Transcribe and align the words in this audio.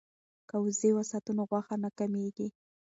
که 0.49 0.55
وزې 0.63 0.89
وساتو 0.95 1.31
نو 1.37 1.43
غوښه 1.49 1.75
نه 1.83 1.89
کمیږي. 1.97 2.47